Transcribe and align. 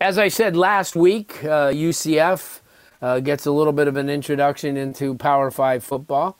As 0.00 0.16
I 0.16 0.28
said 0.28 0.56
last 0.56 0.96
week, 0.96 1.44
uh, 1.44 1.68
UCF 1.68 2.60
uh, 3.02 3.20
gets 3.20 3.44
a 3.44 3.50
little 3.50 3.74
bit 3.74 3.86
of 3.86 3.96
an 3.96 4.08
introduction 4.08 4.78
into 4.78 5.14
Power 5.14 5.50
Five 5.50 5.84
football 5.84 6.38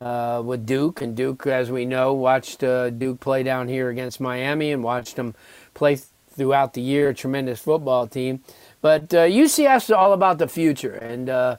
uh, 0.00 0.40
with 0.44 0.64
Duke. 0.64 1.00
And 1.02 1.16
Duke, 1.16 1.44
as 1.48 1.72
we 1.72 1.84
know, 1.86 2.12
watched 2.12 2.62
uh, 2.62 2.90
Duke 2.90 3.18
play 3.18 3.42
down 3.42 3.66
here 3.66 3.88
against 3.88 4.20
Miami 4.20 4.70
and 4.70 4.84
watched 4.84 5.16
them 5.16 5.34
play 5.74 5.96
throughout 5.96 6.74
the 6.74 6.82
year. 6.82 7.12
Tremendous 7.12 7.58
football 7.58 8.06
team. 8.06 8.44
But 8.80 9.12
uh, 9.12 9.26
UCF 9.26 9.82
is 9.82 9.90
all 9.90 10.12
about 10.12 10.38
the 10.38 10.46
future. 10.46 10.94
And 10.94 11.28
uh, 11.28 11.56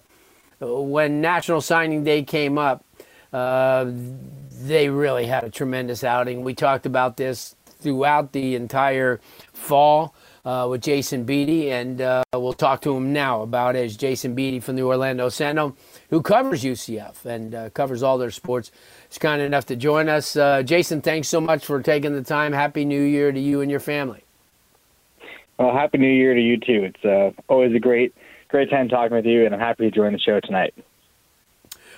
when 0.62 1.20
National 1.20 1.59
Signing 1.59 2.06
Day 2.06 2.23
came 2.23 2.58
up, 2.58 2.86
they 3.34 4.88
really 4.88 5.25
had 5.25 5.44
a 5.44 5.50
tremendous 5.50 6.02
outing. 6.02 6.45
We 6.45 6.53
talked 6.53 6.86
about 6.86 7.18
this 7.18 7.58
throughout 7.66 8.31
the 8.31 8.56
entire 8.56 9.20
fall 9.52 10.16
uh, 10.44 10.67
with 10.70 10.81
Jason 10.81 11.23
Beede, 11.23 11.72
and 11.72 12.02
uh, 12.02 12.23
we'll 12.34 12.53
talk 12.53 12.81
to 12.81 12.95
him 12.95 13.14
now 13.14 13.42
about 13.42 13.75
it. 13.75 13.86
As 13.86 13.97
Jason 13.97 14.34
Beede 14.36 14.64
from 14.64 14.75
the 14.75 14.81
Orlando 14.84 15.30
Sentinel, 15.30 15.75
who 16.09 16.22
covers 16.22 16.64
UCF 16.64 17.25
and 17.25 17.53
uh, 17.53 17.70
covers 17.72 18.03
all 18.03 18.17
their 18.17 18.31
sports, 18.31 18.72
is 19.09 19.17
kind 19.17 19.42
enough 19.42 19.66
to 19.67 19.75
join 19.75 20.09
us. 20.09 20.36
Uh, 20.36 20.64
Jason, 20.64 21.02
thanks 21.02 21.28
so 21.28 21.39
much 21.39 21.66
for 21.66 21.81
taking 21.81 22.14
the 22.14 22.23
time. 22.23 22.53
Happy 22.53 22.86
New 22.86 23.03
Year 23.03 23.31
to 23.31 23.39
you 23.39 23.62
and 23.62 23.69
your 23.69 23.80
family. 23.80 24.23
Well, 25.59 25.73
happy 25.73 26.00
New 26.00 26.12
Year 26.12 26.34
to 26.34 26.42
you 26.42 26.58
too. 26.58 26.92
It's 26.92 27.06
uh, 27.06 27.31
always 27.47 27.75
a 27.75 27.80
great, 27.80 28.16
great 28.47 28.69
time 28.69 28.89
talking 28.89 29.16
with 29.16 29.25
you, 29.25 29.45
and 29.45 29.53
I'm 29.53 29.59
happy 29.59 29.89
to 29.89 29.92
join 29.92 30.14
the 30.14 30.19
show 30.19 30.39
tonight. 30.39 30.73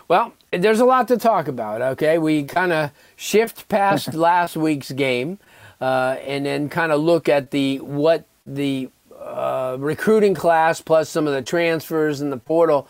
Well, 0.10 0.34
there's 0.52 0.82
a 0.82 0.86
lot 0.86 1.08
to 1.08 1.18
talk 1.18 1.48
about. 1.48 1.82
Okay, 1.82 2.18
we 2.18 2.44
kind 2.44 2.74
of 2.74 2.92
shift 3.16 3.70
past 3.70 4.14
last 4.14 4.58
week's 4.58 4.92
game. 4.92 5.40
Uh, 5.82 6.18
and 6.26 6.46
then 6.46 6.70
kind 6.70 6.94
of 6.94 7.02
look 7.02 7.28
at 7.28 7.52
the 7.52 7.78
what 7.80 8.26
the 8.46 8.90
uh, 9.18 9.78
recruiting 9.80 10.34
class 10.34 10.82
plus 10.82 11.10
some 11.10 11.28
of 11.28 11.34
the 11.34 11.42
transfers 11.42 12.22
in 12.22 12.30
the 12.30 12.38
portal. 12.38 12.88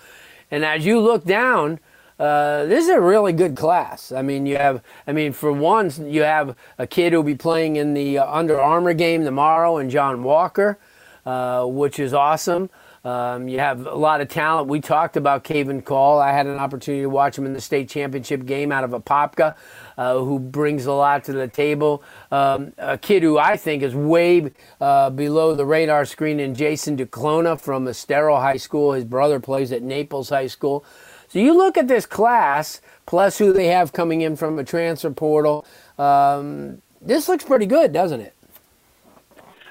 And 0.49 0.65
as 0.65 0.85
you 0.85 0.99
look 0.99 1.25
down, 1.25 1.79
uh, 2.19 2.65
this 2.65 2.85
is 2.85 2.89
a 2.89 3.01
really 3.01 3.33
good 3.33 3.55
class. 3.55 4.11
I 4.11 4.21
mean, 4.21 4.45
you 4.45 4.57
have, 4.57 4.83
I 5.07 5.11
mean, 5.11 5.33
for 5.33 5.51
one, 5.51 5.91
you 6.11 6.21
have 6.21 6.55
a 6.77 6.87
kid 6.87 7.11
who'll 7.13 7.23
be 7.23 7.35
playing 7.35 7.75
in 7.75 7.93
the 7.93 8.19
uh, 8.19 8.31
Under 8.31 8.59
Armour 8.59 8.93
game 8.93 9.23
tomorrow, 9.23 9.77
and 9.77 9.89
John 9.89 10.23
Walker, 10.23 10.77
uh, 11.25 11.65
which 11.65 11.99
is 11.99 12.13
awesome. 12.13 12.69
Um, 13.05 13.49
you 13.49 13.59
have 13.59 13.85
a 13.85 13.95
lot 13.95 14.21
of 14.21 14.29
talent. 14.29 14.69
We 14.69 14.79
talked 14.79 15.17
about 15.17 15.43
Kaven 15.43 15.83
Call. 15.83 16.19
I 16.19 16.31
had 16.31 16.47
an 16.47 16.57
opportunity 16.57 17.03
to 17.03 17.09
watch 17.09 17.37
him 17.37 17.45
in 17.45 17.53
the 17.53 17.59
state 17.59 17.89
championship 17.89 18.45
game 18.45 18.71
out 18.71 18.85
of 18.85 18.91
Apopka 18.91 19.55
uh, 19.97 20.17
who 20.19 20.39
brings 20.39 20.85
a 20.85 20.93
lot 20.93 21.25
to 21.25 21.33
the 21.33 21.47
table. 21.47 22.01
Um, 22.31 22.73
a 22.77 22.97
kid 22.97 23.23
who 23.23 23.37
I 23.37 23.57
think 23.57 23.83
is 23.83 23.93
way 23.93 24.51
uh, 24.79 25.09
below 25.09 25.53
the 25.53 25.65
radar 25.65 26.05
screen 26.05 26.39
in 26.39 26.55
Jason 26.55 26.95
Duclona 26.95 27.59
from 27.59 27.87
Estero 27.87 28.37
High 28.37 28.57
School. 28.57 28.93
His 28.93 29.03
brother 29.03 29.39
plays 29.39 29.71
at 29.71 29.81
Naples 29.81 30.29
High 30.29 30.47
School. 30.47 30.85
So 31.27 31.39
you 31.39 31.57
look 31.57 31.77
at 31.77 31.87
this 31.87 32.05
class, 32.05 32.79
plus 33.05 33.37
who 33.37 33.51
they 33.51 33.67
have 33.67 33.91
coming 33.91 34.21
in 34.21 34.35
from 34.35 34.59
a 34.59 34.63
transfer 34.63 35.09
portal. 35.09 35.65
Um, 35.97 36.81
this 37.01 37.27
looks 37.27 37.43
pretty 37.43 37.65
good, 37.65 37.91
doesn't 37.91 38.21
it? 38.21 38.33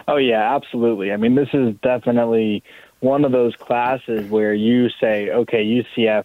Oh 0.08 0.16
yeah, 0.16 0.54
absolutely. 0.54 1.12
I 1.12 1.16
mean, 1.16 1.36
this 1.36 1.48
is 1.52 1.74
definitely 1.82 2.64
one 3.02 3.24
of 3.24 3.32
those 3.32 3.54
classes 3.56 4.30
where 4.30 4.54
you 4.54 4.88
say, 5.00 5.28
okay, 5.28 5.64
UCF 5.64 6.24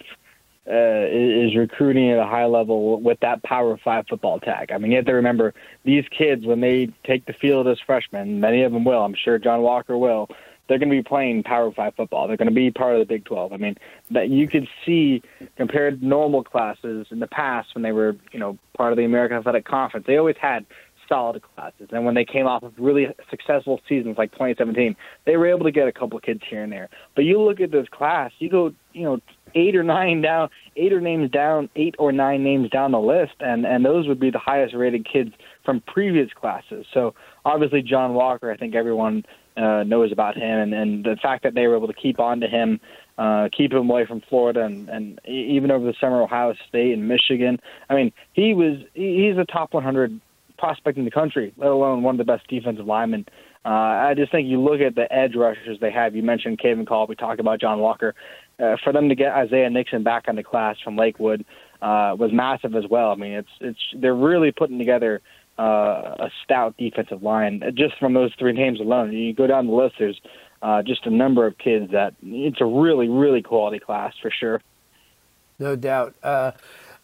uh, 0.70 1.08
is 1.10 1.56
recruiting 1.56 2.12
at 2.12 2.20
a 2.20 2.26
high 2.26 2.46
level 2.46 3.02
with 3.02 3.20
that 3.22 3.42
Power 3.42 3.78
Five 3.84 4.06
football 4.08 4.40
tag. 4.40 4.72
I 4.72 4.78
mean, 4.78 4.92
you 4.92 4.98
have 4.98 5.08
to 5.08 5.14
remember 5.14 5.56
these 5.86 6.06
kids 6.16 6.46
when 6.46 6.62
they 6.62 6.90
take 7.04 7.26
the 7.26 7.34
field 7.34 7.68
as 7.68 7.80
freshmen. 7.86 8.40
Many 8.40 8.62
of 8.62 8.72
them 8.72 8.86
will. 8.86 9.04
I'm 9.04 9.16
sure 9.16 9.40
John 9.40 9.64
Walker 9.64 9.98
will. 9.98 10.30
They're 10.68 10.78
going 10.78 10.90
to 10.90 10.96
be 10.96 11.02
playing 11.02 11.44
Power 11.44 11.72
Five 11.72 11.96
football. 11.96 12.28
They're 12.28 12.38
going 12.38 12.50
to 12.50 12.54
be 12.54 12.70
part 12.70 12.94
of 12.94 13.00
the 13.00 13.06
Big 13.06 13.26
12. 13.26 13.54
I 13.54 13.58
mean, 13.58 13.76
that 14.12 14.30
you 14.30 14.48
could 14.48 14.68
see 14.86 15.24
compared 15.56 16.02
to 16.02 16.06
normal 16.06 16.44
classes 16.44 17.08
in 17.10 17.20
the 17.20 17.28
past 17.28 17.70
when 17.74 17.82
they 17.82 17.92
were, 17.92 18.18
you 18.32 18.40
know, 18.40 18.60
part 18.76 18.94
of 18.94 18.98
the 18.98 19.06
American 19.06 19.38
Athletic 19.38 19.66
Conference. 19.66 20.06
They 20.06 20.18
always 20.18 20.38
had 20.40 20.66
solid 21.08 21.42
classes. 21.42 21.90
And 21.92 22.06
when 22.06 22.16
they 22.16 22.26
came 22.26 22.48
off 22.48 22.64
of 22.64 22.74
really 22.78 23.08
successful 23.30 23.80
seasons 23.88 24.18
like 24.18 24.32
2017, 24.32 24.96
they 25.26 25.38
were 25.38 25.48
able 25.48 25.66
to 25.66 25.72
get 25.72 25.88
a 25.88 25.92
couple 25.92 26.18
of 26.18 26.24
kids 26.24 26.42
here 26.50 26.64
and 26.64 26.72
there. 26.72 26.90
But 27.16 27.26
you 27.26 27.42
look 27.42 27.60
at 27.60 27.72
this 27.72 27.88
class, 27.90 28.32
you 28.40 28.50
go, 28.50 28.74
you 28.94 29.04
know, 29.04 29.20
eight 29.56 29.76
or 29.76 29.84
nine 29.84 30.22
down, 30.22 30.50
eight 30.76 30.94
or 30.94 31.02
names 31.02 31.32
down, 31.32 31.70
eight 31.76 31.96
or 31.98 32.12
nine 32.12 32.44
names 32.44 32.70
down 32.70 32.92
the 32.92 33.00
list, 33.00 33.34
and 33.40 33.66
and 33.66 33.86
those 33.86 34.08
would 34.08 34.20
be 34.20 34.30
the 34.30 34.40
highest 34.40 34.76
rated 34.76 35.08
kids 35.12 35.32
from 35.64 35.82
previous 35.82 36.32
classes. 36.34 36.86
So 36.94 37.14
obviously 37.46 37.82
John 37.82 38.14
Walker, 38.14 38.52
I 38.52 38.58
think 38.58 38.76
everyone 38.76 39.26
uh, 39.56 39.84
knows 39.84 40.12
about 40.12 40.36
him, 40.36 40.60
and 40.60 40.74
and 40.74 41.04
the 41.04 41.18
fact 41.22 41.44
that 41.44 41.56
they 41.56 41.68
were 41.68 41.76
able 41.76 41.88
to 41.88 41.94
keep 41.94 42.20
on 42.20 42.40
to 42.42 42.48
him. 42.48 42.80
Uh, 43.18 43.50
keep 43.52 43.74
him 43.74 43.90
away 43.90 44.06
from 44.06 44.22
Florida 44.30 44.64
and, 44.64 44.88
and 44.90 45.20
even 45.26 45.72
over 45.72 45.84
the 45.84 45.94
summer, 46.00 46.22
Ohio 46.22 46.54
State 46.70 46.94
and 46.94 47.08
Michigan. 47.08 47.60
I 47.90 47.96
mean, 47.96 48.14
he 48.34 48.54
was 48.54 48.78
he's 48.94 49.40
a 49.40 49.46
top 49.46 49.74
100 49.74 50.22
prospect 50.58 50.98
in 50.98 51.06
the 51.06 51.12
country, 51.12 51.54
let 51.58 51.70
alone 51.70 52.04
one 52.04 52.16
of 52.16 52.26
the 52.26 52.32
best 52.32 52.48
defensive 52.48 52.86
linemen. 52.86 53.26
Uh, 53.66 53.70
I 53.70 54.14
just 54.16 54.32
think 54.32 54.48
you 54.48 54.62
look 54.62 54.80
at 54.80 54.96
the 54.96 55.12
edge 55.14 55.36
rushers 55.36 55.80
they 55.80 55.92
have. 55.92 56.16
You 56.16 56.24
mentioned 56.24 56.60
Kaven 56.60 56.88
Call. 56.88 57.08
We 57.08 57.16
talked 57.16 57.40
about 57.40 57.60
John 57.60 57.80
Walker 57.80 58.16
uh, 58.60 58.78
for 58.84 58.94
them 58.94 59.10
to 59.10 59.16
get 59.16 59.34
Isaiah 59.34 59.70
Nixon 59.70 60.04
back 60.04 60.28
into 60.28 60.44
class 60.44 60.78
from 60.84 60.96
Lakewood 60.96 61.46
uh, 61.82 62.16
was 62.18 62.32
massive 62.32 62.76
as 62.76 62.86
well. 62.90 63.12
I 63.12 63.16
mean, 63.16 63.34
it's 63.34 63.50
it's 63.60 63.80
they're 63.94 64.16
really 64.16 64.52
putting 64.52 64.78
together 64.78 65.22
uh, 65.60 66.16
a 66.20 66.32
stout 66.44 66.76
defensive 66.78 67.22
line 67.24 67.62
just 67.76 67.98
from 68.00 68.14
those 68.14 68.34
three 68.40 68.54
names 68.54 68.80
alone. 68.80 69.12
You 69.14 69.34
go 69.34 69.48
down 69.48 69.68
the 69.68 69.74
list, 69.74 69.96
there's 70.00 70.20
uh, 70.62 70.82
just 70.82 71.06
a 71.06 71.12
number 71.12 71.46
of 71.46 71.58
kids 71.58 71.92
that 71.92 72.14
it's 72.24 72.62
a 72.62 72.66
really 72.66 73.10
really 73.10 73.42
quality 73.42 73.80
class 73.80 74.14
for 74.22 74.32
sure. 74.32 74.62
No 75.60 75.76
doubt. 75.76 76.16
Uh, 76.22 76.52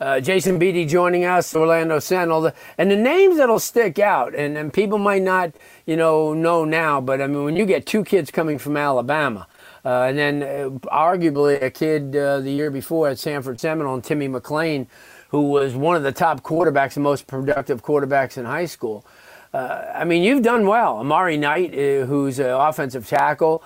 uh, 0.03 0.19
Jason 0.19 0.59
Beede 0.59 0.87
joining 0.89 1.23
us, 1.23 1.55
Orlando 1.55 1.99
Sentinel, 1.99 2.51
and 2.77 2.91
the 2.91 2.95
names 2.95 3.37
that'll 3.37 3.59
stick 3.59 3.99
out, 3.99 4.35
and, 4.35 4.57
and 4.57 4.73
people 4.73 4.97
might 4.97 5.21
not, 5.21 5.53
you 5.85 5.95
know, 5.95 6.33
know 6.33 6.65
now, 6.65 6.99
but 6.99 7.21
I 7.21 7.27
mean, 7.27 7.45
when 7.45 7.55
you 7.55 7.65
get 7.65 7.85
two 7.85 8.03
kids 8.03 8.29
coming 8.29 8.57
from 8.57 8.75
Alabama, 8.75 9.47
uh, 9.85 10.03
and 10.03 10.17
then 10.17 10.43
uh, 10.43 10.69
arguably 10.89 11.61
a 11.61 11.69
kid 11.69 12.15
uh, 12.15 12.41
the 12.41 12.51
year 12.51 12.69
before 12.69 13.07
at 13.09 13.17
Sanford 13.17 13.59
Seminole, 13.59 13.95
and 13.95 14.03
Timmy 14.03 14.27
McClain, 14.27 14.87
who 15.29 15.49
was 15.49 15.73
one 15.73 15.95
of 15.95 16.03
the 16.03 16.11
top 16.11 16.43
quarterbacks, 16.43 16.93
the 16.95 16.99
most 16.99 17.25
productive 17.25 17.81
quarterbacks 17.81 18.37
in 18.37 18.45
high 18.45 18.65
school. 18.65 19.05
Uh, 19.53 19.85
I 19.93 20.03
mean, 20.03 20.23
you've 20.23 20.41
done 20.41 20.65
well. 20.65 20.97
Amari 20.97 21.37
Kight, 21.37 21.73
uh, 21.73 22.05
who's 22.07 22.39
an 22.39 22.49
offensive 22.49 23.07
tackle, 23.07 23.63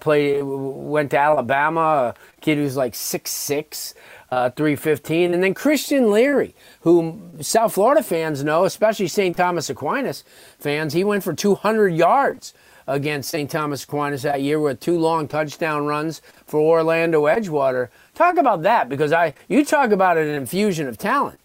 played, 0.00 0.42
went 0.42 1.10
to 1.12 1.18
Alabama. 1.18 2.14
A 2.14 2.40
kid 2.42 2.58
who's 2.58 2.76
like 2.76 2.94
six 2.94 3.30
six, 3.30 3.94
uh, 4.32 4.48
315, 4.48 5.34
and 5.34 5.42
then 5.42 5.52
Christian 5.52 6.10
Leary, 6.10 6.54
who 6.80 7.20
South 7.42 7.74
Florida 7.74 8.02
fans 8.02 8.42
know, 8.42 8.64
especially 8.64 9.06
St. 9.06 9.36
Thomas 9.36 9.68
Aquinas 9.68 10.24
fans. 10.58 10.94
He 10.94 11.04
went 11.04 11.22
for 11.22 11.34
200 11.34 11.88
yards 11.88 12.54
against 12.86 13.28
St. 13.28 13.50
Thomas 13.50 13.84
Aquinas 13.84 14.22
that 14.22 14.40
year 14.40 14.58
with 14.58 14.80
two 14.80 14.98
long 14.98 15.28
touchdown 15.28 15.84
runs 15.84 16.22
for 16.46 16.60
Orlando 16.60 17.24
Edgewater. 17.24 17.90
Talk 18.14 18.38
about 18.38 18.62
that 18.62 18.88
because 18.88 19.12
I 19.12 19.34
you 19.48 19.66
talk 19.66 19.90
about 19.90 20.16
an 20.16 20.28
infusion 20.28 20.88
of 20.88 20.96
talent. 20.96 21.38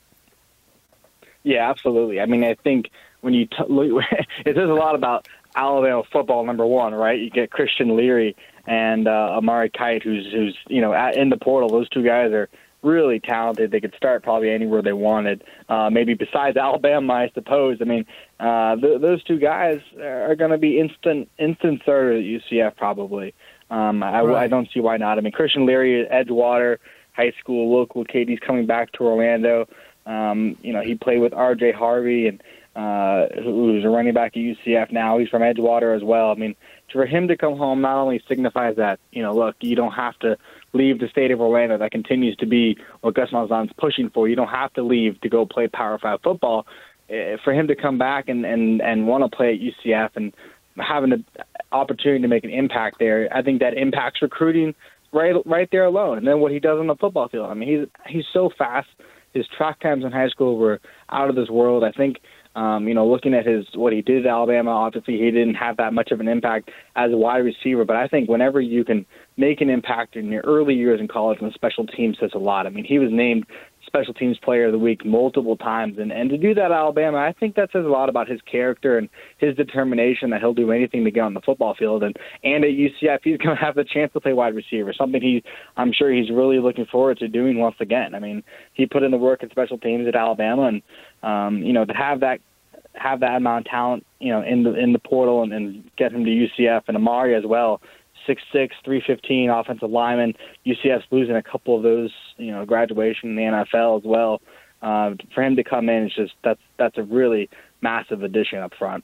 Yeah, 1.44 1.70
absolutely. 1.70 2.22
I 2.22 2.26
mean, 2.26 2.46
I 2.46 2.54
think 2.54 2.90
when 3.20 3.34
you 3.34 3.48
t- 3.48 3.58
it 4.46 4.56
says 4.56 4.70
a 4.70 4.74
lot 4.74 4.96
about 4.96 5.28
Alabama 5.58 6.04
football 6.10 6.46
number 6.46 6.66
one, 6.66 6.94
right? 6.94 7.20
You 7.20 7.30
get 7.30 7.52
Christian 7.52 7.98
Leary 7.98 8.38
and 8.66 9.10
uh, 9.10 9.36
Amari 9.36 9.70
Kight, 9.70 10.04
who's 10.04 10.32
who's 10.32 10.58
you 10.70 10.80
know 10.80 10.94
at, 10.94 11.18
in 11.18 11.28
the 11.28 11.38
portal. 11.38 11.68
Those 11.68 11.90
two 11.90 12.02
guys 12.02 12.32
are 12.32 12.48
really 12.84 13.20
talented. 13.20 13.72
They 13.72 13.82
could 13.82 13.96
start 13.96 14.24
probably 14.24 14.50
anywhere 14.52 14.82
they 14.82 14.94
wanted. 14.94 15.44
Uh, 15.68 15.90
maybe 15.90 16.14
besides 16.14 16.58
Alabama, 16.58 17.14
I 17.14 17.32
suppose. 17.34 17.78
I 17.82 17.86
mean, 17.86 18.06
uh, 18.40 18.76
th- 18.76 19.02
those 19.02 19.24
two 19.24 19.40
guys 19.40 19.82
are 20.00 20.36
going 20.36 20.52
to 20.52 20.58
be 20.58 20.80
instant 20.80 21.30
instant 21.38 21.82
starters 21.82 22.24
at 22.24 22.52
UCF 22.52 22.76
probably. 22.76 23.34
Um, 23.70 24.02
I, 24.02 24.22
right. 24.22 24.44
I 24.44 24.48
don't 24.48 24.70
see 24.74 24.80
why 24.80 24.98
not. 24.98 25.18
I 25.18 25.22
mean, 25.22 25.34
Christian 25.34 25.66
Leary, 25.66 26.08
Edgewater 26.12 26.78
High 27.14 27.34
School, 27.40 27.76
local 27.76 28.06
kid. 28.06 28.30
He's 28.30 28.40
coming 28.40 28.66
back 28.66 28.92
to 28.94 29.04
Orlando. 29.04 29.68
Um, 30.06 30.58
you 30.62 30.72
know, 30.72 30.82
he 30.82 30.96
played 30.96 31.20
with 31.20 31.34
R.J. 31.34 31.74
Harvey 31.74 32.28
and 32.28 32.42
uh, 32.78 33.26
who's 33.44 33.84
a 33.84 33.90
running 33.90 34.14
back 34.14 34.38
at 34.38 34.40
UCF 34.40 34.92
now. 34.92 35.18
He's 35.18 35.30
from 35.30 35.42
Edgewater 35.42 35.96
as 35.96 36.04
well. 36.04 36.30
I 36.30 36.36
mean, 36.36 36.56
for 36.94 37.08
him 37.08 37.28
to 37.28 37.36
come 37.36 37.58
home 37.58 37.82
not 37.82 38.00
only 38.00 38.22
signifies 38.28 38.76
that 38.76 39.00
you 39.12 39.24
know, 39.24 39.34
look, 39.34 39.56
you 39.62 39.76
don't 39.76 39.94
have 39.94 40.18
to 40.20 40.38
leave 40.74 41.00
the 41.00 41.08
state 41.08 41.32
of 41.32 41.42
Orlando. 41.42 41.80
That 41.80 41.92
continues 41.92 42.36
to 42.38 42.46
be 42.46 42.78
what 43.02 43.16
Gus 43.16 43.32
Malzahn's 43.32 43.74
pushing 43.80 44.12
for. 44.12 44.28
You 44.28 44.36
don't 44.36 44.48
have 44.50 44.72
to 44.74 44.84
leave 44.84 45.20
to 45.22 45.30
go 45.30 45.46
play 45.46 45.68
Power 45.68 45.98
Five 45.98 46.22
football. 46.22 46.68
Uh, 47.10 47.38
for 47.44 47.52
him 47.52 47.68
to 47.68 47.76
come 47.76 47.98
back 47.98 48.30
and 48.30 48.46
and 48.46 48.80
and 48.82 49.08
want 49.08 49.24
to 49.24 49.36
play 49.36 49.56
at 49.56 49.60
UCF 49.60 50.12
and 50.16 50.34
having 50.78 51.14
an 51.14 51.26
opportunity 51.72 52.22
to 52.22 52.28
make 52.28 52.44
an 52.44 52.52
impact 52.52 53.00
there, 53.00 53.28
I 53.34 53.42
think 53.42 53.62
that 53.62 53.76
impacts 53.76 54.22
recruiting 54.22 54.76
right 55.12 55.34
right 55.48 55.68
there 55.72 55.86
alone. 55.86 56.20
And 56.20 56.28
then 56.28 56.42
what 56.42 56.52
he 56.52 56.60
does 56.60 56.80
on 56.80 56.86
the 56.86 56.96
football 56.96 57.28
field. 57.28 57.50
I 57.50 57.56
mean, 57.56 57.70
he's 57.70 57.88
he's 58.08 58.26
so 58.32 58.52
fast. 58.56 58.90
His 59.34 59.48
track 59.48 59.80
times 59.80 60.04
in 60.04 60.12
high 60.12 60.30
school 60.30 60.58
were 60.58 60.80
out 61.10 61.30
of 61.30 61.36
this 61.36 61.50
world. 61.50 61.84
I 61.84 61.92
think 61.92 62.18
um, 62.58 62.88
you 62.88 62.96
know, 62.96 63.08
looking 63.08 63.36
at 63.36 63.46
his 63.46 63.66
what 63.76 63.94
he 63.94 64.02
did 64.02 64.26
at 64.26 64.32
Alabama, 64.32 64.72
obviously 64.72 65.16
he 65.20 65.30
didn't 65.30 65.54
have 65.54 65.78
that 65.78 65.94
much 65.94 66.10
of 66.10 66.20
an 66.20 66.28
impact 66.28 66.72
as 66.96 67.12
a 67.12 67.18
wide 67.18 67.38
receiver. 67.46 67.86
But 67.86 67.98
I 67.98 68.08
think 68.08 68.28
whenever 68.28 68.60
you 68.60 68.84
can 68.84 69.06
make 69.38 69.62
an 69.62 69.70
impact 69.70 70.16
in 70.16 70.32
your 70.32 70.42
early 70.42 70.74
years 70.74 71.00
in 71.00 71.08
college, 71.08 71.38
and 71.40 71.48
the 71.48 71.54
special 71.54 71.86
teams 71.86 72.18
says 72.20 72.32
a 72.34 72.40
lot. 72.40 72.66
I 72.66 72.72
mean, 72.72 72.84
he 72.84 72.98
was 72.98 73.12
named 73.12 73.46
special 73.88 74.14
teams 74.14 74.38
player 74.38 74.68
of 74.68 74.72
the 74.72 74.78
week 74.78 75.06
multiple 75.06 75.58
times. 75.58 75.98
And, 75.98 76.12
and 76.12 76.30
to 76.30 76.38
do 76.38 76.54
that 76.54 76.66
at 76.66 76.72
Alabama, 76.72 77.18
I 77.18 77.34
think 77.40 77.56
that 77.56 77.70
says 77.72 77.86
a 77.86 77.90
lot 77.90 78.10
about 78.10 78.28
his 78.28 78.40
character 78.42 78.98
and 78.98 79.10
his 79.40 79.56
determination 79.56 80.30
that 80.30 80.42
he'll 80.42 80.54
do 80.54 80.72
anything 80.72 81.04
to 81.06 81.12
get 81.12 81.22
on 81.22 81.34
the 81.34 81.42
football 81.42 81.74
field. 81.74 82.04
And, 82.04 82.16
and 82.44 82.64
at 82.64 82.72
UCF, 82.72 83.20
he's 83.24 83.38
going 83.44 83.58
to 83.58 83.64
have 83.64 83.76
the 83.76 83.84
chance 83.84 84.14
to 84.14 84.20
play 84.20 84.34
wide 84.34 84.54
receiver, 84.54 84.94
something 84.94 85.22
he, 85.22 85.44
I'm 85.78 85.92
sure 85.92 86.14
he's 86.14 86.30
really 86.30 86.60
looking 86.60 86.86
forward 86.86 87.18
to 87.20 87.28
doing 87.28 87.58
once 87.58 87.78
again. 87.80 88.14
I 88.14 88.20
mean, 88.20 88.44
he 88.74 88.86
put 88.86 89.04
in 89.04 89.12
the 89.12 89.18
work 89.18 89.44
at 89.44 89.52
special 89.52 89.78
teams 89.78 90.08
at 90.08 90.16
Alabama 90.16 90.64
and, 90.64 90.82
um, 91.24 91.64
you 91.64 91.74
know, 91.74 91.86
to 91.86 91.94
have 91.94 92.20
that 92.20 92.40
have 92.94 93.20
that 93.20 93.36
amount 93.36 93.68
of 93.68 93.72
talent, 93.72 94.06
you 94.20 94.32
know, 94.32 94.42
in 94.42 94.64
the 94.64 94.74
in 94.74 94.92
the 94.92 95.00
portal 95.00 95.44
and, 95.44 95.54
and 95.54 95.84
get 95.98 96.12
him 96.12 96.26
to 96.26 96.32
UCF 96.32 96.82
and 96.88 96.98
Amari 96.98 97.36
as 97.36 97.44
well 97.46 97.80
six 98.28 98.42
six, 98.52 98.76
three 98.86 99.02
fifteen 99.06 99.50
offensive 99.50 99.90
lineman. 99.90 100.36
UCF's 100.66 101.06
losing 101.10 101.36
a 101.36 101.44
couple 101.44 101.76
of 101.76 101.84
those, 101.84 102.12
you 102.38 102.52
know, 102.52 102.66
graduation 102.66 103.30
in 103.30 103.36
the 103.36 103.42
NFL 103.42 104.00
as 104.00 104.04
well. 104.06 104.42
Uh, 104.82 105.16
for 105.34 105.44
him 105.44 105.56
to 105.56 105.64
come 105.64 105.90
in, 105.90 106.04
it's 106.04 106.16
just 106.16 106.34
that's 106.44 106.62
that's 106.78 106.98
a 106.98 107.04
really 107.04 107.50
massive 107.82 108.22
addition 108.22 108.60
up 108.60 108.74
front. 108.78 109.04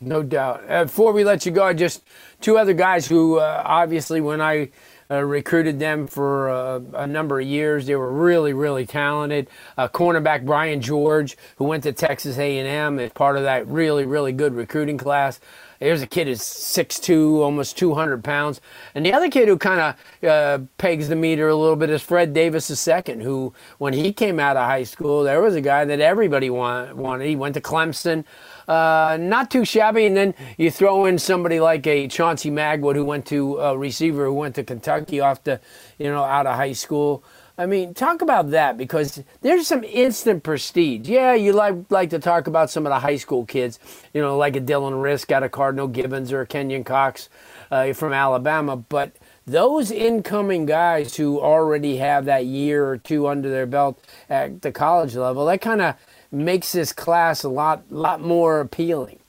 No 0.00 0.22
doubt. 0.22 0.64
Uh, 0.68 0.84
before 0.84 1.12
we 1.12 1.22
let 1.22 1.46
you 1.46 1.52
go, 1.52 1.72
just 1.72 2.02
two 2.40 2.58
other 2.58 2.74
guys 2.74 3.06
who 3.06 3.38
uh, 3.38 3.62
obviously, 3.64 4.20
when 4.20 4.40
I 4.40 4.70
uh, 5.12 5.22
recruited 5.22 5.78
them 5.78 6.06
for 6.06 6.48
uh, 6.48 6.80
a 6.94 7.06
number 7.06 7.38
of 7.38 7.46
years. 7.46 7.86
They 7.86 7.96
were 7.96 8.10
really, 8.10 8.54
really 8.54 8.86
talented. 8.86 9.48
Uh, 9.76 9.88
cornerback 9.88 10.46
Brian 10.46 10.80
George, 10.80 11.36
who 11.56 11.64
went 11.64 11.82
to 11.82 11.92
Texas 11.92 12.38
A&M 12.38 12.98
as 12.98 13.12
part 13.12 13.36
of 13.36 13.42
that 13.42 13.66
really, 13.66 14.06
really 14.06 14.32
good 14.32 14.54
recruiting 14.54 14.96
class. 14.96 15.38
There's 15.82 16.02
a 16.02 16.06
kid 16.06 16.28
who's 16.28 16.40
6'2", 16.40 17.38
almost 17.38 17.76
200 17.76 18.22
pounds. 18.22 18.60
And 18.94 19.04
the 19.04 19.12
other 19.12 19.28
kid 19.28 19.48
who 19.48 19.58
kind 19.58 19.96
of 20.22 20.28
uh, 20.28 20.58
pegs 20.78 21.08
the 21.08 21.16
meter 21.16 21.48
a 21.48 21.56
little 21.56 21.74
bit 21.74 21.90
is 21.90 22.00
Fred 22.00 22.32
Davis 22.32 22.70
II, 22.88 23.22
who, 23.22 23.52
when 23.78 23.92
he 23.92 24.12
came 24.12 24.38
out 24.38 24.56
of 24.56 24.64
high 24.64 24.84
school, 24.84 25.24
there 25.24 25.42
was 25.42 25.56
a 25.56 25.60
guy 25.60 25.84
that 25.84 26.00
everybody 26.00 26.50
want, 26.50 26.96
wanted. 26.96 27.26
He 27.26 27.34
went 27.34 27.54
to 27.54 27.60
Clemson. 27.60 28.24
Uh, 28.68 29.18
not 29.20 29.50
too 29.50 29.64
shabby. 29.64 30.06
And 30.06 30.16
then 30.16 30.34
you 30.56 30.70
throw 30.70 31.04
in 31.06 31.18
somebody 31.18 31.58
like 31.58 31.84
a 31.88 32.06
Chauncey 32.06 32.50
Magwood 32.50 32.94
who 32.94 33.04
went 33.04 33.26
to 33.26 33.58
a 33.58 33.76
receiver 33.76 34.26
who 34.26 34.34
went 34.34 34.54
to 34.54 34.62
Kentucky 34.62 35.18
off 35.18 35.42
the, 35.42 35.60
you 35.98 36.06
know, 36.06 36.22
out 36.22 36.46
of 36.46 36.54
high 36.54 36.74
school. 36.74 37.24
I 37.62 37.66
mean, 37.66 37.94
talk 37.94 38.22
about 38.22 38.50
that 38.50 38.76
because 38.76 39.22
there's 39.42 39.68
some 39.68 39.84
instant 39.84 40.42
prestige. 40.42 41.08
Yeah, 41.08 41.34
you 41.34 41.52
like 41.52 41.76
like 41.90 42.10
to 42.10 42.18
talk 42.18 42.48
about 42.48 42.70
some 42.70 42.86
of 42.86 42.90
the 42.90 42.98
high 42.98 43.18
school 43.18 43.46
kids, 43.46 43.78
you 44.12 44.20
know, 44.20 44.36
like 44.36 44.56
a 44.56 44.60
Dylan 44.60 44.94
Rizk 44.94 45.30
out 45.30 45.44
of 45.44 45.52
Cardinal 45.52 45.86
Gibbons 45.86 46.32
or 46.32 46.40
a 46.40 46.46
Kenyon 46.46 46.82
Cox 46.82 47.28
uh, 47.70 47.92
from 47.92 48.12
Alabama, 48.12 48.76
but 48.76 49.12
those 49.46 49.92
incoming 49.92 50.66
guys 50.66 51.16
who 51.16 51.40
already 51.40 51.98
have 51.98 52.24
that 52.24 52.46
year 52.46 52.84
or 52.84 52.98
two 52.98 53.28
under 53.28 53.48
their 53.48 53.66
belt 53.66 54.04
at 54.28 54.62
the 54.62 54.72
college 54.72 55.14
level, 55.14 55.46
that 55.46 55.60
kind 55.60 55.82
of 55.82 55.94
makes 56.32 56.72
this 56.72 56.92
class 56.92 57.44
a 57.44 57.48
lot 57.48 57.84
lot 57.92 58.20
more 58.20 58.58
appealing. 58.58 59.20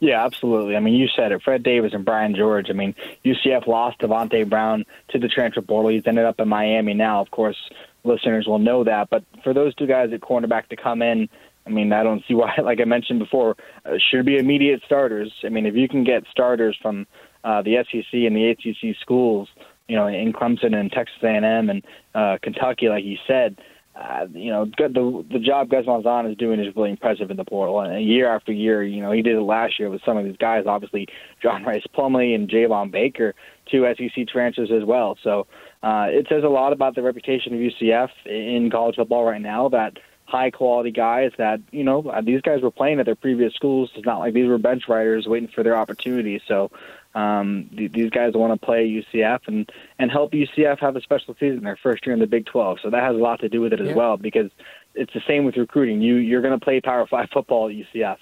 Yeah, 0.00 0.24
absolutely. 0.24 0.76
I 0.76 0.80
mean, 0.80 0.94
you 0.94 1.08
said 1.16 1.32
it. 1.32 1.42
Fred 1.42 1.62
Davis 1.62 1.92
and 1.92 2.04
Brian 2.04 2.34
George. 2.34 2.70
I 2.70 2.72
mean, 2.72 2.94
UCF 3.24 3.66
lost 3.66 3.98
Davonte 3.98 4.48
Brown 4.48 4.84
to 5.10 5.18
the 5.18 5.28
transfer 5.28 5.62
portal. 5.62 5.90
He's 5.90 6.06
ended 6.06 6.24
up 6.24 6.38
in 6.38 6.48
Miami 6.48 6.94
now. 6.94 7.20
Of 7.20 7.30
course, 7.30 7.56
listeners 8.04 8.46
will 8.46 8.60
know 8.60 8.84
that. 8.84 9.10
But 9.10 9.24
for 9.42 9.52
those 9.52 9.74
two 9.74 9.86
guys 9.86 10.12
at 10.12 10.20
cornerback 10.20 10.68
to 10.68 10.76
come 10.76 11.02
in, 11.02 11.28
I 11.66 11.70
mean, 11.70 11.92
I 11.92 12.02
don't 12.02 12.22
see 12.28 12.34
why. 12.34 12.54
Like 12.62 12.80
I 12.80 12.84
mentioned 12.84 13.18
before, 13.18 13.56
uh, 13.84 13.94
should 14.10 14.24
be 14.24 14.38
immediate 14.38 14.82
starters. 14.86 15.32
I 15.44 15.48
mean, 15.48 15.66
if 15.66 15.74
you 15.74 15.88
can 15.88 16.04
get 16.04 16.24
starters 16.30 16.78
from 16.80 17.06
uh, 17.42 17.62
the 17.62 17.84
SEC 17.90 18.12
and 18.12 18.36
the 18.36 18.50
ACC 18.50 18.96
schools, 19.00 19.48
you 19.88 19.96
know, 19.96 20.06
in 20.06 20.32
Clemson 20.32 20.76
and 20.76 20.92
Texas 20.92 21.16
A&M 21.22 21.70
and 21.70 21.82
uh, 22.14 22.38
Kentucky, 22.42 22.88
like 22.88 23.04
you 23.04 23.16
said 23.26 23.56
uh, 23.98 24.26
you 24.32 24.50
know, 24.50 24.64
the 24.64 25.24
the 25.32 25.40
job 25.40 25.70
Gus 25.70 25.84
Malzahn 25.84 26.30
is 26.30 26.36
doing 26.36 26.60
is 26.60 26.74
really 26.76 26.90
impressive 26.90 27.32
in 27.32 27.36
the 27.36 27.44
portal. 27.44 27.80
And 27.80 28.04
year 28.04 28.32
after 28.32 28.52
year, 28.52 28.84
you 28.84 29.02
know, 29.02 29.10
he 29.10 29.22
did 29.22 29.34
it 29.34 29.40
last 29.40 29.78
year 29.78 29.90
with 29.90 30.02
some 30.06 30.16
of 30.16 30.24
these 30.24 30.36
guys, 30.36 30.64
obviously 30.66 31.08
John 31.42 31.64
Rhys 31.66 31.82
Plumlee 31.96 32.34
and 32.34 32.48
Javon 32.48 32.92
Baker, 32.92 33.34
two 33.70 33.86
SEC 33.96 34.28
transfers 34.28 34.70
as 34.70 34.84
well. 34.84 35.18
So 35.24 35.48
uh, 35.82 36.06
it 36.10 36.26
says 36.28 36.44
a 36.44 36.48
lot 36.48 36.72
about 36.72 36.94
the 36.94 37.02
reputation 37.02 37.54
of 37.54 37.60
UCF 37.60 38.10
in 38.26 38.70
college 38.70 38.96
football 38.96 39.24
right 39.24 39.42
now 39.42 39.68
that 39.70 39.94
high 40.28 40.50
quality 40.50 40.90
guys 40.90 41.32
that 41.38 41.58
you 41.70 41.82
know 41.82 42.12
these 42.22 42.42
guys 42.42 42.60
were 42.60 42.70
playing 42.70 43.00
at 43.00 43.06
their 43.06 43.14
previous 43.14 43.54
schools. 43.54 43.90
It's 43.94 44.04
not 44.04 44.18
like 44.18 44.34
these 44.34 44.46
were 44.46 44.58
bench 44.58 44.84
riders 44.86 45.26
waiting 45.26 45.48
for 45.48 45.62
their 45.64 45.76
opportunity. 45.76 46.40
So 46.46 46.70
um, 47.14 47.70
th- 47.74 47.92
these 47.92 48.10
guys 48.10 48.34
want 48.34 48.58
to 48.58 48.64
play 48.64 48.86
UCF 48.86 49.40
and 49.46 49.70
and 49.98 50.10
help 50.10 50.32
UCF 50.32 50.80
have 50.80 50.96
a 50.96 51.00
special 51.00 51.34
season 51.40 51.64
their 51.64 51.78
first 51.82 52.04
year 52.04 52.12
in 52.12 52.20
the 52.20 52.26
Big 52.26 52.44
12. 52.44 52.80
So 52.82 52.90
that 52.90 53.02
has 53.02 53.16
a 53.16 53.18
lot 53.18 53.40
to 53.40 53.48
do 53.48 53.62
with 53.62 53.72
it 53.72 53.80
as 53.80 53.88
yeah. 53.88 53.94
well 53.94 54.18
because 54.18 54.50
it's 54.94 55.12
the 55.14 55.22
same 55.26 55.44
with 55.44 55.56
recruiting. 55.56 56.02
You 56.02 56.16
you're 56.16 56.42
going 56.42 56.58
to 56.58 56.62
play 56.62 56.80
Power 56.82 57.06
Five 57.06 57.30
football 57.32 57.70
at 57.70 57.74
UCF. 57.74 58.18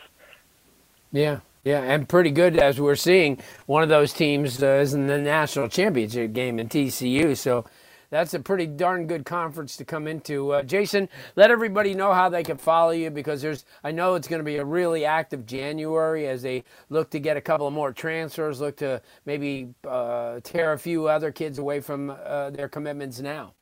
Yeah. 1.10 1.40
Yeah, 1.64 1.80
and 1.80 2.08
pretty 2.08 2.30
good 2.30 2.56
as 2.56 2.80
we're 2.80 2.94
seeing. 2.94 3.42
One 3.66 3.82
of 3.82 3.88
those 3.88 4.12
teams 4.12 4.62
uh, 4.62 4.66
is 4.75 4.94
in 4.94 5.08
the 5.08 5.18
national 5.18 5.68
championship 5.68 6.32
game 6.32 6.60
in 6.60 6.68
TCU. 6.68 7.36
So 7.36 7.64
that's 8.10 8.34
a 8.34 8.40
pretty 8.40 8.66
darn 8.66 9.06
good 9.06 9.25
conference 9.25 9.76
to 9.76 9.84
come 9.84 10.06
into. 10.06 10.52
Uh, 10.52 10.62
Jason, 10.62 11.08
let 11.34 11.50
everybody 11.50 11.94
know 11.94 12.12
how 12.12 12.28
they 12.28 12.42
can 12.42 12.56
follow 12.56 12.90
you 12.90 13.10
because 13.10 13.42
there's 13.42 13.64
I 13.82 13.90
know 13.90 14.14
it's 14.14 14.28
going 14.28 14.40
to 14.40 14.44
be 14.44 14.56
a 14.56 14.64
really 14.64 15.04
active 15.04 15.46
January 15.46 16.28
as 16.28 16.42
they 16.42 16.64
look 16.88 17.10
to 17.10 17.20
get 17.20 17.36
a 17.36 17.40
couple 17.40 17.66
of 17.66 17.72
more 17.72 17.92
transfers, 17.92 18.60
look 18.60 18.76
to 18.78 19.00
maybe 19.25 19.68
uh, 19.86 20.40
tear 20.42 20.72
a 20.72 20.78
few 20.78 21.08
other 21.08 21.32
kids 21.32 21.58
away 21.58 21.80
from 21.80 22.10
uh, 22.10 22.50
their 22.50 22.68
commitments 22.68 23.20
now. 23.20 23.54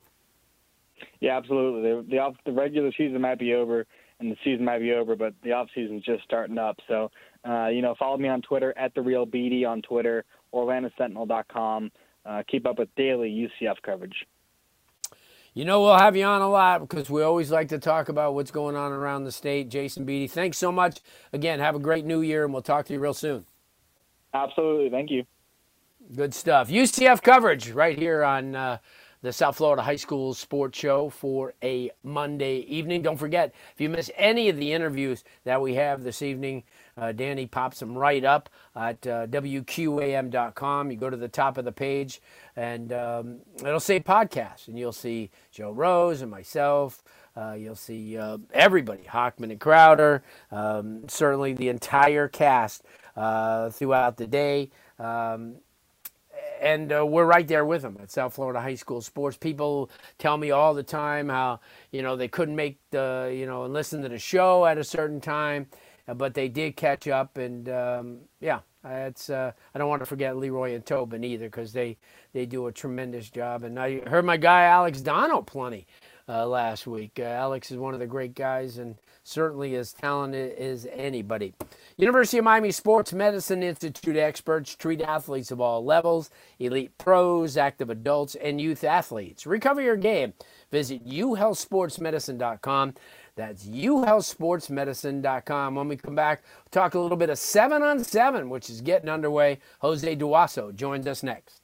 Yeah, 1.21 1.37
absolutely. 1.37 1.83
The, 1.83 2.07
the, 2.11 2.33
the 2.47 2.53
regular 2.53 2.93
season 2.97 3.21
might 3.21 3.39
be 3.39 3.55
over 3.55 3.87
and 4.21 4.31
the 4.31 4.37
season 4.45 4.65
might 4.65 4.79
be 4.79 4.93
over, 4.93 5.17
but 5.17 5.35
the 5.43 5.53
off 5.53 5.69
season's 5.75 6.05
just 6.05 6.23
starting 6.25 6.59
up. 6.59 6.79
So, 6.89 7.11
uh, 7.49 7.69
you 7.69 7.83
know, 7.83 7.95
follow 7.99 8.17
me 8.17 8.29
on 8.29 8.43
Twitter 8.43 8.77
at 8.79 8.95
the 8.95 9.03
real 9.03 9.27
Beede 9.27 9.65
on 9.65 9.83
Twitter, 9.83 10.25
OrlandoSentinel.com. 10.55 11.91
Uh, 12.25 12.43
keep 12.49 12.67
up 12.67 12.79
with 12.79 12.89
daily 12.97 13.29
UCF 13.63 13.77
coverage. 13.83 14.15
You 15.55 15.65
know, 15.65 15.81
we'll 15.83 15.97
have 15.97 16.17
you 16.17 16.25
on 16.25 16.43
a 16.43 16.51
lot 16.51 16.81
because 16.81 17.09
we 17.09 17.23
always 17.23 17.53
like 17.53 17.69
to 17.69 17.79
talk 17.79 18.09
about 18.09 18.35
what's 18.35 18.51
going 18.51 18.75
on 18.75 18.91
around 18.91 19.23
the 19.23 19.31
state. 19.31 19.69
Jason 19.69 20.05
Beede, 20.05 20.33
thanks 20.33 20.59
so 20.59 20.73
much. 20.73 20.99
Again, 21.33 21.61
have 21.61 21.77
a 21.77 21.79
great 21.79 22.05
new 22.05 22.23
year, 22.23 22.45
and 22.45 22.53
we'll 22.53 22.61
talk 22.61 22.87
to 22.87 22.93
you 22.93 22.99
real 22.99 23.15
soon. 23.15 23.47
Absolutely. 24.35 24.91
Thank 24.91 25.13
you. 25.13 25.25
Good 26.13 26.35
stuff. 26.35 26.69
UCF 26.69 27.23
coverage 27.23 27.71
right 27.71 27.97
here 27.97 28.25
on 28.25 28.57
uh, 28.57 28.79
the 29.25 29.33
South 29.33 29.57
Florida 29.57 29.81
High 29.81 29.97
School 29.97 30.35
Sports 30.35 30.79
Show 30.79 31.09
for 31.09 31.55
a 31.63 31.91
Monday 32.03 32.59
evening. 32.59 33.01
Don't 33.01 33.17
forget, 33.17 33.55
if 33.73 33.81
you 33.81 33.89
miss 33.89 34.11
any 34.17 34.51
of 34.51 34.59
the 34.59 34.71
interviews 34.71 35.25
that 35.45 35.63
we 35.63 35.77
have 35.77 36.03
this 36.05 36.21
evening, 36.21 36.63
uh, 36.99 37.11
Danny 37.13 37.47
pops 37.47 37.81
them 37.81 37.97
right 37.97 38.23
up 38.23 38.51
at 38.77 39.07
uh, 39.07 39.27
WQAM.com. 39.29 40.91
You 40.91 40.99
go 40.99 41.09
to 41.09 41.17
the 41.17 41.29
top 41.29 41.57
of 41.57 41.65
the 41.65 41.73
page, 41.73 42.21
and 42.55 42.93
um, 42.93 43.39
it'll 43.61 43.81
say 43.81 43.99
podcast, 43.99 44.69
and 44.69 44.79
you'll 44.79 44.93
see 44.93 45.31
Joe 45.51 45.71
Rose 45.71 46.21
and 46.21 46.31
myself. 46.31 47.03
Uh, 47.35 47.57
you'll 47.59 47.77
see 47.77 48.19
uh, 48.19 48.37
everybody, 48.53 49.05
Hochman 49.05 49.51
and 49.51 49.59
Crowder, 49.59 50.23
um, 50.53 51.09
certainly 51.09 51.55
the 51.55 51.71
entire 51.71 52.29
cast 52.29 52.83
uh, 53.17 53.71
throughout 53.71 54.19
the 54.19 54.27
day. 54.27 54.69
Um, 54.99 55.57
and 56.65 56.93
uh, 56.93 57.05
we're 57.07 57.27
right 57.27 57.47
there 57.47 57.65
with 57.65 57.83
them 57.83 57.99
at 58.03 58.11
South 58.11 58.35
Florida 58.35 58.61
High 58.61 58.75
School 58.75 59.03
Sports. 59.03 59.37
People 59.37 59.91
tell 60.19 60.39
me 60.39 60.51
all 60.51 60.73
the 60.75 60.83
time 60.83 61.29
how 61.29 61.61
you 61.93 62.03
know 62.03 62.17
they 62.17 62.27
couldn't 62.29 62.57
make 62.57 62.79
the 62.91 63.33
you 63.37 63.47
know 63.47 63.65
and 63.65 63.75
listen 63.75 64.03
to 64.03 64.09
the 64.09 64.19
show 64.19 64.65
at 64.65 64.79
a 64.79 64.85
certain 64.85 65.21
time, 65.21 65.67
uh, 66.09 66.15
but 66.15 66.35
they 66.35 66.49
did 66.49 66.75
catch 66.75 67.07
up, 67.07 67.37
and 67.37 67.69
um, 67.69 68.19
yeah, 68.41 68.61
it's 68.85 69.29
uh, 69.29 69.53
I 69.75 69.79
don't 69.79 69.91
want 69.91 70.01
to 70.01 70.07
forget 70.07 70.37
Leroy 70.39 70.75
and 70.75 70.85
Tobin 70.85 71.23
either 71.23 71.47
because 71.47 71.75
they 71.75 71.99
they 72.33 72.47
do 72.47 72.67
a 72.67 72.73
tremendous 72.73 73.29
job, 73.29 73.63
and 73.63 73.79
I 73.79 74.01
heard 74.09 74.25
my 74.25 74.39
guy 74.39 74.65
Alex 74.65 75.03
Donno 75.03 75.43
plenty 75.43 75.87
uh, 76.29 76.47
last 76.47 76.87
week. 76.87 77.19
Uh, 77.19 77.25
Alex 77.25 77.71
is 77.71 77.79
one 77.79 77.95
of 77.95 78.01
the 78.01 78.07
great 78.07 78.35
guys 78.35 78.77
and 78.79 78.97
certainly 79.23 79.75
as 79.75 79.93
talented 79.93 80.57
as 80.59 80.87
anybody. 80.93 81.55
University 81.97 82.39
of 82.39 82.45
Miami 82.45 82.71
Sports 82.71 83.13
Medicine 83.13 83.63
Institute 83.63 84.17
experts 84.17 84.75
treat 84.75 85.01
athletes 85.01 85.51
of 85.51 85.61
all 85.61 85.85
levels, 85.85 86.31
elite 86.59 86.97
pros, 86.99 87.57
active 87.57 87.91
adults, 87.91 88.35
and 88.37 88.61
youth 88.61 88.85
athletes. 88.85 89.47
Recover 89.47 89.83
your 89.83 89.97
game. 89.97 90.35
Visit 90.71 91.07
uhealthsportsmedicine.com. 91.07 92.95
That's 93.37 93.67
uhealthsportsmedicine.com. 93.67 95.75
When 95.75 95.89
we 95.89 95.97
come 95.97 96.15
back, 96.15 96.45
talk 96.71 96.95
a 96.95 97.01
little 97.01 97.17
bit 97.17 97.31
of 97.31 97.39
7 97.39 97.83
on 97.83 98.05
7, 98.05 98.49
which 98.49 98.71
is 98.71 98.81
getting 98.81 99.09
underway. 99.09 99.59
Jose 99.81 100.17
Duaso 100.17 100.73
joins 100.75 101.09
us 101.09 101.25
next. 101.25 101.64